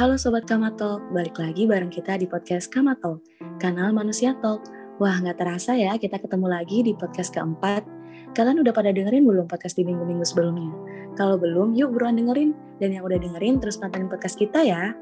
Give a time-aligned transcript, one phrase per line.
[0.00, 3.20] Halo Sobat Kamatalk, balik lagi bareng kita di podcast Kamatalk,
[3.60, 4.64] kanal Manusia Talk.
[4.96, 7.84] Wah, nggak terasa ya kita ketemu lagi di podcast keempat.
[8.32, 10.72] Kalian udah pada dengerin belum podcast di minggu-minggu sebelumnya?
[11.20, 12.56] Kalau belum, yuk buruan dengerin.
[12.80, 14.96] Dan yang udah dengerin, terus pantengin podcast kita ya.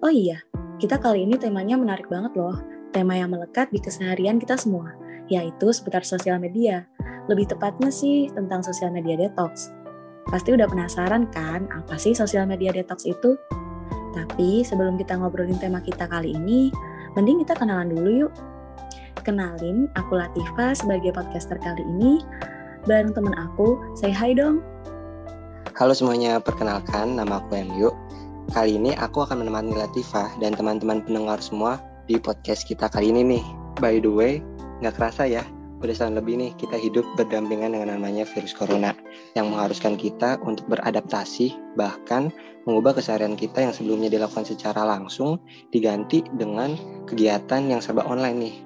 [0.00, 0.40] Oh iya,
[0.80, 2.56] kita kali ini temanya menarik banget loh.
[2.96, 4.96] Tema yang melekat di keseharian kita semua,
[5.28, 6.88] yaitu seputar sosial media.
[7.28, 9.68] Lebih tepatnya sih tentang sosial media detox.
[10.32, 13.36] Pasti udah penasaran kan, apa sih sosial media detox itu?
[14.16, 16.72] Tapi sebelum kita ngobrolin tema kita kali ini,
[17.12, 18.32] mending kita kenalan dulu yuk.
[19.20, 22.24] Kenalin, aku Latifa sebagai podcaster kali ini.
[22.88, 24.64] Bareng temen aku, say hi dong.
[25.76, 27.92] Halo semuanya, perkenalkan nama aku Emyu.
[28.56, 31.76] Kali ini aku akan menemani Latifa dan teman-teman pendengar semua
[32.08, 33.44] di podcast kita kali ini nih.
[33.82, 34.40] By the way,
[34.80, 35.44] nggak kerasa ya,
[35.80, 38.96] udah setahun lebih nih kita hidup berdampingan dengan namanya virus corona
[39.36, 42.32] yang mengharuskan kita untuk beradaptasi bahkan
[42.64, 45.38] mengubah keseharian kita yang sebelumnya dilakukan secara langsung
[45.70, 46.74] diganti dengan
[47.06, 48.56] kegiatan yang serba online nih.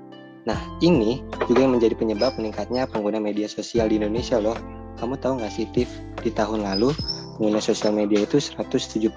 [0.48, 4.56] Nah ini juga yang menjadi penyebab meningkatnya pengguna media sosial di Indonesia loh.
[4.96, 5.90] Kamu tahu nggak sih Tiff,
[6.24, 6.96] di tahun lalu
[7.36, 9.12] pengguna sosial media itu 175,4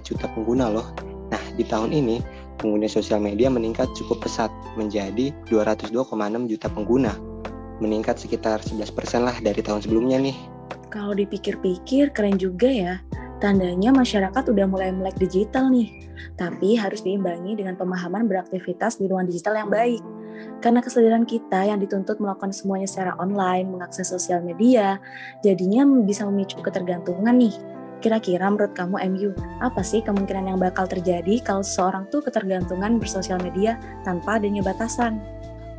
[0.00, 0.88] juta pengguna loh.
[1.28, 2.20] Nah di tahun ini
[2.62, 5.90] pengguna sosial media meningkat cukup pesat menjadi 202,6
[6.46, 7.12] juta pengguna.
[7.82, 8.94] Meningkat sekitar 11%
[9.26, 10.38] lah dari tahun sebelumnya nih.
[10.94, 12.94] Kalau dipikir-pikir keren juga ya.
[13.42, 15.90] Tandanya masyarakat udah mulai melek digital nih.
[16.38, 19.98] Tapi harus diimbangi dengan pemahaman beraktivitas di ruang digital yang baik.
[20.62, 25.02] Karena kesadaran kita yang dituntut melakukan semuanya secara online, mengakses sosial media,
[25.42, 27.54] jadinya bisa memicu ketergantungan nih
[28.02, 29.30] Kira-kira menurut kamu MU,
[29.62, 35.22] apa sih kemungkinan yang bakal terjadi kalau seseorang tuh ketergantungan bersosial media tanpa adanya batasan?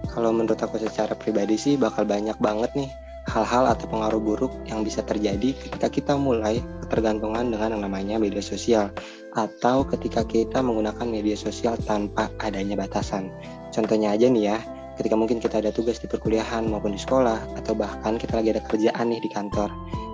[0.07, 2.87] Kalau menurut aku secara pribadi sih bakal banyak banget nih
[3.27, 8.39] hal-hal atau pengaruh buruk yang bisa terjadi ketika kita mulai ketergantungan dengan yang namanya media
[8.39, 8.87] sosial
[9.35, 13.35] atau ketika kita menggunakan media sosial tanpa adanya batasan.
[13.75, 14.57] Contohnya aja nih ya,
[14.95, 18.63] ketika mungkin kita ada tugas di perkuliahan maupun di sekolah atau bahkan kita lagi ada
[18.63, 19.67] kerjaan nih di kantor.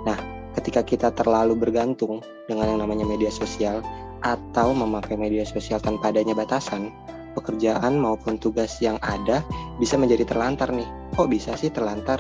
[0.10, 3.84] Nah, ketika kita terlalu bergantung dengan yang namanya media sosial
[4.24, 6.92] atau memakai media sosial tanpa adanya batasan,
[7.38, 9.46] pekerjaan maupun tugas yang ada
[9.78, 10.88] bisa menjadi terlantar nih.
[11.16, 12.20] Kok bisa sih terlantar?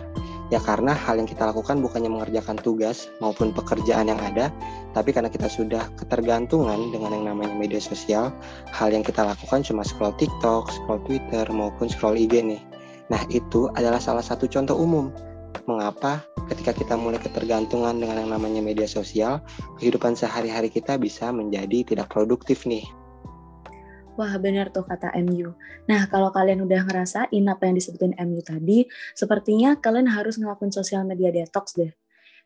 [0.49, 4.49] Ya karena hal yang kita lakukan bukannya mengerjakan tugas maupun pekerjaan yang ada,
[4.97, 8.33] tapi karena kita sudah ketergantungan dengan yang namanya media sosial,
[8.73, 12.61] hal yang kita lakukan cuma scroll TikTok, scroll Twitter, maupun scroll IG nih.
[13.13, 15.13] Nah itu adalah salah satu contoh umum
[15.69, 19.39] mengapa ketika kita mulai ketergantungan dengan yang namanya media sosial,
[19.77, 22.83] kehidupan sehari-hari kita bisa menjadi tidak produktif nih.
[24.19, 25.55] Wah benar tuh kata MU.
[25.87, 28.83] Nah kalau kalian udah ngerasain apa yang disebutin MU tadi,
[29.15, 31.95] sepertinya kalian harus ngelakuin sosial media detox deh.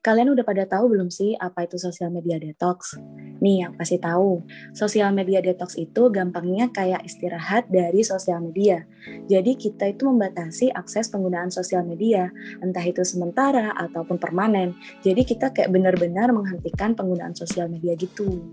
[0.03, 2.99] Kalian udah pada tahu belum sih apa itu sosial media detox?
[3.39, 4.43] Nih yang pasti tahu,
[4.75, 8.83] sosial media detox itu gampangnya kayak istirahat dari sosial media.
[9.31, 12.27] Jadi kita itu membatasi akses penggunaan sosial media,
[12.59, 14.75] entah itu sementara ataupun permanen.
[15.07, 18.43] Jadi kita kayak benar-benar menghentikan penggunaan sosial media gitu.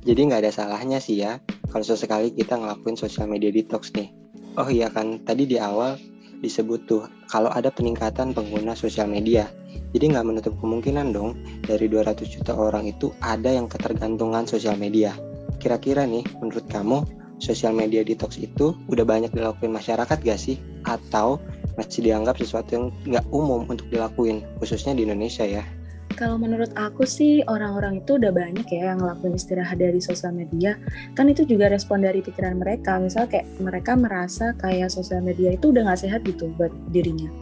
[0.00, 4.08] Jadi nggak ada salahnya sih ya kalau sesekali kita ngelakuin sosial media detox nih.
[4.56, 6.00] Oh iya kan, tadi di awal
[6.42, 9.48] disebut tuh kalau ada peningkatan pengguna sosial media.
[9.94, 15.14] Jadi nggak menutup kemungkinan dong dari 200 juta orang itu ada yang ketergantungan sosial media.
[15.62, 17.06] Kira-kira nih menurut kamu
[17.38, 20.58] sosial media detox itu udah banyak dilakuin masyarakat gak sih?
[20.84, 21.38] Atau
[21.78, 25.64] masih dianggap sesuatu yang nggak umum untuk dilakuin khususnya di Indonesia ya?
[26.12, 30.76] Kalau menurut aku sih orang-orang itu udah banyak ya yang ngelakuin istirahat dari sosial media.
[31.16, 33.00] Kan itu juga respon dari pikiran mereka.
[33.00, 37.32] Misal kayak mereka merasa kayak sosial media itu udah gak sehat gitu buat dirinya.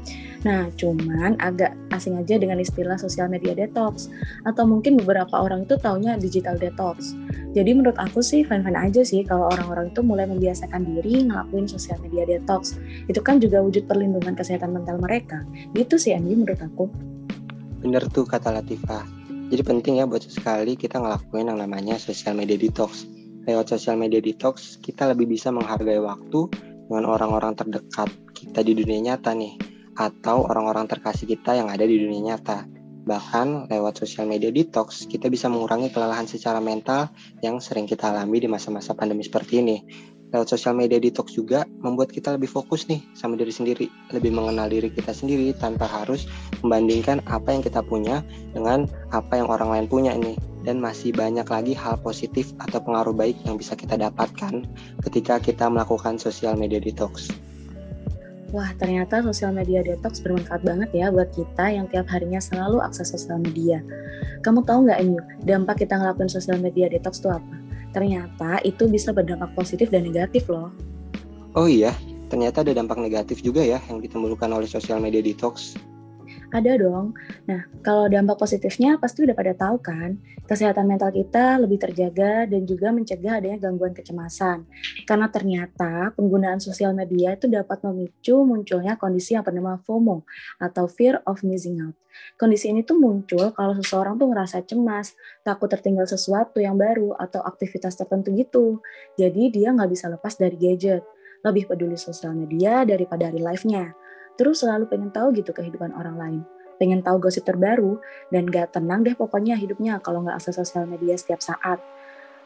[0.40, 4.08] Nah, cuman agak asing aja dengan istilah sosial media detox.
[4.48, 7.12] Atau mungkin beberapa orang itu taunya digital detox.
[7.52, 12.00] Jadi menurut aku sih fine-fine aja sih kalau orang-orang itu mulai membiasakan diri ngelakuin sosial
[12.00, 12.80] media detox.
[13.04, 15.44] Itu kan juga wujud perlindungan kesehatan mental mereka.
[15.76, 17.09] Gitu sih Andi menurut aku.
[17.80, 19.08] Bener tuh kata Latifah.
[19.48, 23.08] Jadi penting ya buat sekali kita ngelakuin yang namanya sosial media detox.
[23.48, 26.52] Lewat sosial media detox, kita lebih bisa menghargai waktu
[26.86, 29.56] dengan orang-orang terdekat kita di dunia nyata nih.
[29.96, 32.68] Atau orang-orang terkasih kita yang ada di dunia nyata.
[33.08, 37.08] Bahkan lewat sosial media detox, kita bisa mengurangi kelelahan secara mental
[37.40, 39.76] yang sering kita alami di masa-masa pandemi seperti ini
[40.30, 44.70] lewat sosial media detox juga membuat kita lebih fokus nih sama diri sendiri, lebih mengenal
[44.70, 46.26] diri kita sendiri tanpa harus
[46.62, 48.22] membandingkan apa yang kita punya
[48.54, 50.38] dengan apa yang orang lain punya ini.
[50.60, 54.68] Dan masih banyak lagi hal positif atau pengaruh baik yang bisa kita dapatkan
[55.08, 57.32] ketika kita melakukan sosial media detox.
[58.52, 63.14] Wah, ternyata sosial media detox bermanfaat banget ya buat kita yang tiap harinya selalu akses
[63.14, 63.80] sosial media.
[64.42, 67.59] Kamu tahu nggak, Enyu, dampak kita ngelakuin sosial media detox itu apa?
[67.90, 70.70] Ternyata itu bisa berdampak positif dan negatif loh.
[71.58, 71.90] Oh iya,
[72.30, 75.74] ternyata ada dampak negatif juga ya yang ditimbulkan oleh sosial media detox.
[76.50, 77.14] Ada dong.
[77.46, 80.18] Nah, kalau dampak positifnya pasti udah pada tahu kan,
[80.50, 84.66] kesehatan mental kita lebih terjaga dan juga mencegah adanya gangguan kecemasan.
[85.06, 90.26] Karena ternyata penggunaan sosial media itu dapat memicu munculnya kondisi yang bernama FOMO
[90.58, 91.96] atau Fear of Missing Out.
[92.34, 95.14] Kondisi ini tuh muncul kalau seseorang tuh ngerasa cemas,
[95.46, 98.82] takut tertinggal sesuatu yang baru atau aktivitas tertentu gitu.
[99.14, 101.06] Jadi dia nggak bisa lepas dari gadget
[101.46, 103.96] lebih peduli sosial media daripada real life-nya
[104.40, 106.40] terus selalu pengen tahu gitu kehidupan orang lain
[106.80, 108.00] pengen tahu gosip terbaru
[108.32, 111.76] dan gak tenang deh pokoknya hidupnya kalau nggak akses sosial media setiap saat.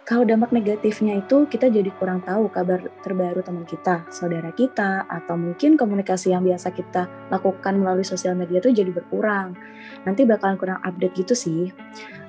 [0.05, 5.32] Kalau dampak negatifnya itu kita jadi kurang tahu kabar terbaru teman kita, saudara kita, atau
[5.32, 9.56] mungkin komunikasi yang biasa kita lakukan melalui sosial media itu jadi berkurang.
[10.05, 11.73] Nanti bakalan kurang update gitu sih.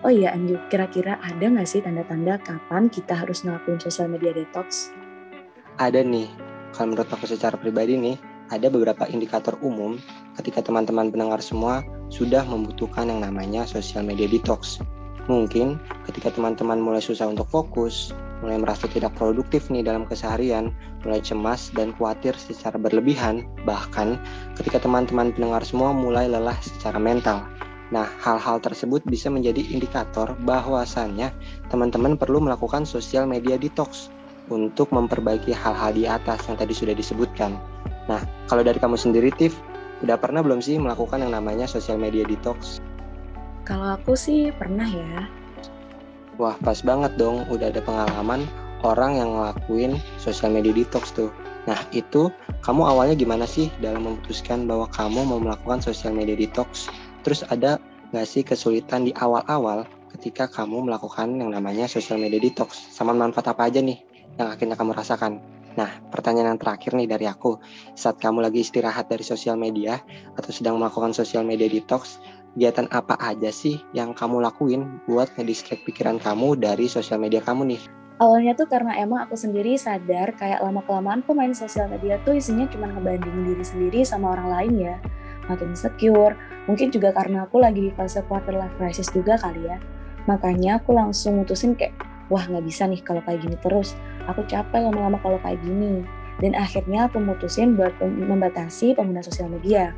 [0.07, 4.95] Oh iya Anju, kira-kira ada nggak sih tanda-tanda kapan kita harus ngelakuin sosial media detox?
[5.75, 6.31] Ada nih,
[6.71, 8.15] kalau menurut aku secara pribadi nih,
[8.53, 9.97] ada beberapa indikator umum
[10.37, 11.81] ketika teman-teman pendengar semua
[12.13, 14.81] sudah membutuhkan yang namanya sosial media detox.
[15.25, 18.13] Mungkin ketika teman-teman mulai susah untuk fokus,
[18.45, 20.69] mulai merasa tidak produktif nih dalam keseharian,
[21.01, 24.21] mulai cemas dan khawatir secara berlebihan, bahkan
[24.53, 27.41] ketika teman-teman pendengar semua mulai lelah secara mental.
[27.89, 31.33] Nah, hal-hal tersebut bisa menjadi indikator bahwasannya
[31.69, 34.09] teman-teman perlu melakukan sosial media detox
[34.49, 37.57] untuk memperbaiki hal-hal di atas yang tadi sudah disebutkan.
[38.05, 39.57] Nah, kalau dari kamu sendiri, Tiff,
[40.05, 42.83] udah pernah belum sih melakukan yang namanya sosial media detox?
[43.65, 45.25] Kalau aku sih pernah ya.
[46.37, 48.45] Wah, pas banget dong udah ada pengalaman
[48.85, 51.33] orang yang ngelakuin sosial media detox tuh.
[51.65, 52.29] Nah, itu
[52.61, 56.91] kamu awalnya gimana sih dalam memutuskan bahwa kamu mau melakukan sosial media detox?
[57.25, 57.81] Terus ada
[58.13, 62.77] nggak sih kesulitan di awal-awal ketika kamu melakukan yang namanya sosial media detox?
[62.93, 63.97] Sama manfaat apa aja nih
[64.37, 65.54] yang akhirnya kamu rasakan?
[65.75, 67.59] Nah, pertanyaan yang terakhir nih dari aku,
[67.99, 69.99] saat kamu lagi istirahat dari sosial media
[70.39, 72.23] atau sedang melakukan sosial media detox,
[72.55, 77.75] kegiatan apa aja sih yang kamu lakuin buat ngedistract pikiran kamu dari sosial media kamu
[77.75, 77.81] nih?
[78.23, 82.63] Awalnya tuh karena emang aku sendiri sadar kayak lama-kelamaan aku main sosial media tuh isinya
[82.71, 84.95] cuma ngebandingin diri sendiri sama orang lain ya.
[85.51, 86.39] Makin insecure,
[86.71, 89.75] mungkin juga karena aku lagi di fase quarter life crisis juga kali ya.
[90.31, 91.91] Makanya aku langsung mutusin kayak,
[92.31, 93.99] wah nggak bisa nih kalau kayak gini terus
[94.29, 96.05] aku capek lama-lama kalau kayak gini.
[96.35, 99.95] Dan akhirnya aku mutusin buat membatasi pengguna sosial media.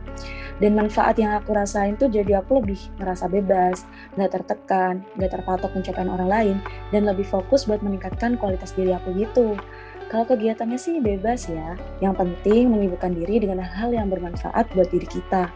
[0.61, 3.85] Dan manfaat yang aku rasain tuh jadi aku lebih merasa bebas
[4.17, 6.57] nggak tertekan nggak terpatok pencapaian orang lain
[6.89, 9.57] dan lebih fokus buat meningkatkan kualitas diri aku gitu.
[10.07, 11.73] Kalau kegiatannya sih bebas ya.
[12.05, 15.49] Yang penting menyibukkan diri dengan hal yang bermanfaat buat diri kita.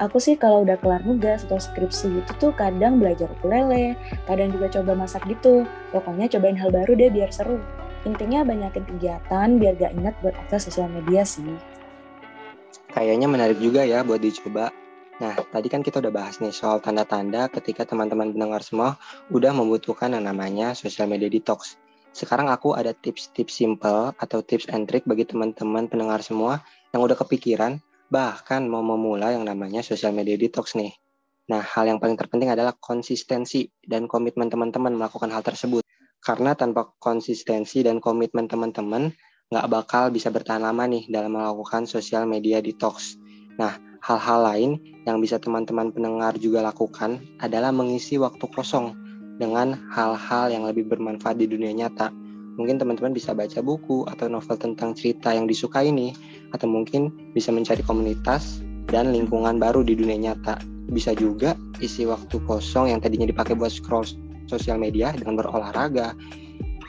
[0.00, 3.92] Aku sih kalau udah kelar nugas atau skripsi gitu tuh kadang belajar ukulele,
[4.24, 5.68] kadang juga coba masak gitu.
[5.92, 7.60] Pokoknya cobain hal baru deh biar seru.
[8.08, 11.44] Intinya banyakin kegiatan biar gak ingat buat akses sosial media sih.
[12.90, 14.72] Kayaknya menarik juga ya buat dicoba.
[15.20, 18.96] Nah, tadi kan kita udah bahas nih soal tanda-tanda ketika teman-teman pendengar semua
[19.28, 21.76] udah membutuhkan yang namanya sosial media detox.
[22.10, 27.14] Sekarang aku ada tips-tips simple atau tips and trick bagi teman-teman pendengar semua yang udah
[27.20, 27.78] kepikiran
[28.10, 30.90] bahkan mau memulai yang namanya sosial media detox nih.
[31.52, 35.84] Nah, hal yang paling terpenting adalah konsistensi dan komitmen teman-teman melakukan hal tersebut.
[36.20, 39.12] Karena tanpa konsistensi dan komitmen teman-teman,
[39.50, 43.16] nggak bakal bisa bertahan lama nih dalam melakukan sosial media detox.
[43.56, 44.70] Nah, hal-hal lain
[45.04, 48.96] yang bisa teman-teman pendengar juga lakukan adalah mengisi waktu kosong
[49.40, 52.12] dengan hal-hal yang lebih bermanfaat di dunia nyata
[52.60, 56.12] mungkin teman-teman bisa baca buku atau novel tentang cerita yang disukai nih
[56.52, 58.60] atau mungkin bisa mencari komunitas
[58.92, 60.60] dan lingkungan baru di dunia nyata
[60.92, 64.04] bisa juga isi waktu kosong yang tadinya dipakai buat scroll
[64.50, 66.18] sosial media dengan berolahraga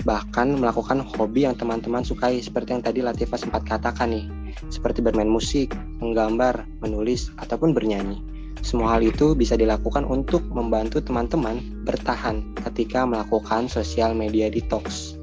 [0.01, 4.25] bahkan melakukan hobi yang teman-teman sukai seperti yang tadi Latifah sempat katakan nih
[4.73, 8.17] seperti bermain musik, menggambar, menulis ataupun bernyanyi
[8.65, 15.13] semua hal itu bisa dilakukan untuk membantu teman-teman bertahan ketika melakukan sosial media detox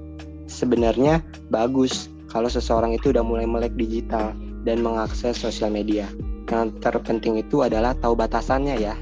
[0.47, 6.05] sebenarnya bagus kalau seseorang itu udah mulai melek digital dan mengakses sosial media.
[6.49, 8.97] Yang terpenting itu adalah tahu batasannya ya.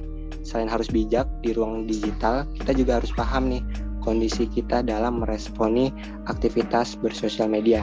[0.47, 3.63] Selain harus bijak di ruang digital, kita juga harus paham nih
[3.99, 5.91] kondisi kita dalam meresponi
[6.31, 7.83] aktivitas bersosial media.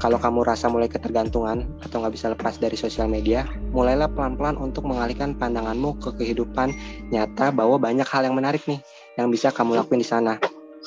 [0.00, 3.44] Kalau kamu rasa mulai ketergantungan atau nggak bisa lepas dari sosial media,
[3.76, 6.72] mulailah pelan-pelan untuk mengalihkan pandanganmu ke kehidupan
[7.12, 8.80] nyata bahwa banyak hal yang menarik nih
[9.20, 10.40] yang bisa kamu lakuin di sana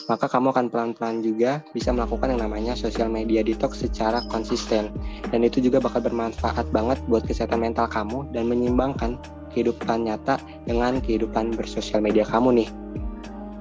[0.07, 4.89] maka kamu akan pelan-pelan juga bisa melakukan yang namanya social media detox secara konsisten.
[5.29, 9.19] Dan itu juga bakal bermanfaat banget buat kesehatan mental kamu dan menyimbangkan
[9.53, 12.69] kehidupan nyata dengan kehidupan bersosial media kamu nih.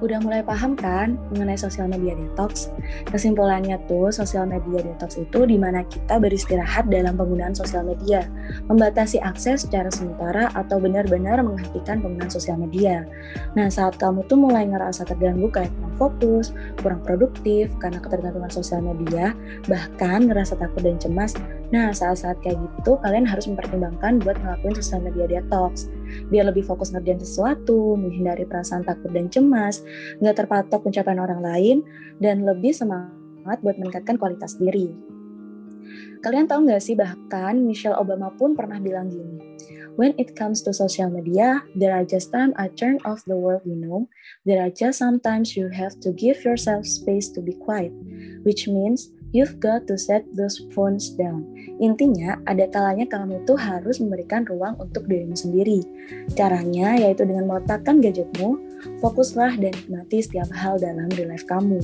[0.01, 2.73] Udah mulai paham kan mengenai sosial media detox?
[3.13, 8.25] Kesimpulannya tuh, sosial media detox itu di mana kita beristirahat dalam penggunaan sosial media,
[8.65, 13.05] membatasi akses secara sementara atau benar-benar menghentikan penggunaan sosial media.
[13.53, 16.49] Nah, saat kamu tuh mulai ngerasa terganggu kayak kurang fokus,
[16.81, 19.37] kurang produktif karena ketergantungan sosial media,
[19.69, 21.37] bahkan ngerasa takut dan cemas,
[21.71, 25.87] nah saat-saat kayak gitu kalian harus mempertimbangkan buat ngelakuin sosial media detox
[26.27, 29.83] biar lebih fokus ngerjain sesuatu, menghindari perasaan takut dan cemas,
[30.19, 31.77] nggak terpatok pencapaian orang lain,
[32.19, 34.91] dan lebih semangat buat meningkatkan kualitas diri.
[36.21, 39.41] Kalian tahu nggak sih bahkan Michelle Obama pun pernah bilang gini,
[39.99, 43.67] When it comes to social media, there are just time I turn off the world
[43.67, 44.07] you know.
[44.47, 47.91] There are just sometimes you have to give yourself space to be quiet,
[48.47, 51.47] which means You've got to set those phones down.
[51.79, 55.87] Intinya, ada kalanya kamu tuh harus memberikan ruang untuk dirimu sendiri.
[56.35, 58.59] Caranya yaitu dengan meletakkan gadgetmu,
[58.99, 61.79] fokuslah dan nikmati setiap hal dalam real life kamu.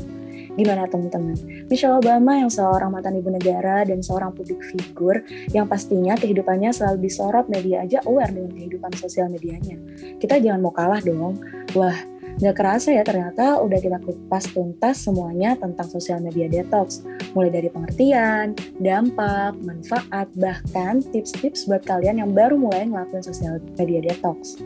[0.59, 1.37] Gimana teman-teman?
[1.71, 5.23] Michelle Obama yang seorang mantan ibu negara dan seorang publik figur
[5.55, 9.79] yang pastinya kehidupannya selalu disorot media aja aware dengan kehidupan sosial medianya.
[10.19, 11.39] Kita jangan mau kalah dong.
[11.77, 11.95] Wah,
[12.37, 17.01] Gak kerasa ya ternyata udah kita kupas tuntas semuanya tentang sosial media detox.
[17.33, 24.05] Mulai dari pengertian, dampak, manfaat, bahkan tips-tips buat kalian yang baru mulai ngelakuin sosial media
[24.05, 24.61] detox.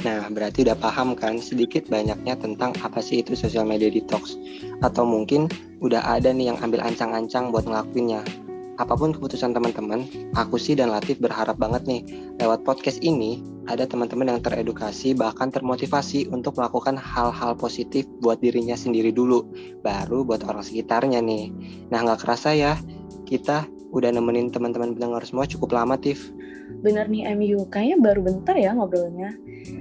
[0.00, 4.40] Nah, berarti udah paham kan sedikit banyaknya tentang apa sih itu sosial media detox?
[4.80, 5.52] Atau mungkin
[5.84, 8.24] udah ada nih yang ambil ancang-ancang buat ngelakuinnya
[8.78, 10.06] apa pun keputusan teman-teman,
[10.38, 12.02] aku sih dan Latif berharap banget nih
[12.38, 18.78] lewat podcast ini ada teman-teman yang teredukasi bahkan termotivasi untuk melakukan hal-hal positif buat dirinya
[18.78, 19.42] sendiri dulu,
[19.82, 21.50] baru buat orang sekitarnya nih.
[21.90, 22.78] Nah nggak kerasa ya,
[23.26, 26.30] kita udah nemenin teman-teman pendengar semua cukup lama, Tif.
[26.78, 29.34] Bener nih MU, kayaknya baru bentar ya ngobrolnya.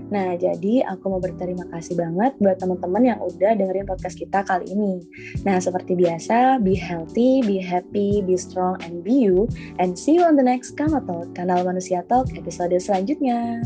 [0.07, 4.71] Nah, jadi aku mau berterima kasih banget buat teman-teman yang udah dengerin podcast kita kali
[4.71, 5.03] ini.
[5.43, 9.45] Nah, seperti biasa, be healthy, be happy, be strong, and be you.
[9.77, 13.61] And see you on the next Kama Talk, kanal Manusia Talk episode selanjutnya.